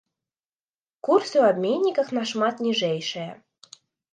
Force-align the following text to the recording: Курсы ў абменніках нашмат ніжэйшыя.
Курсы 1.07 1.33
ў 1.37 1.43
абменніках 1.55 2.07
нашмат 2.19 2.55
ніжэйшыя. 2.69 3.31